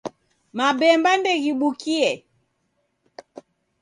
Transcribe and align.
Mabemba 0.57 1.11
ndeghibukie. 1.19 2.09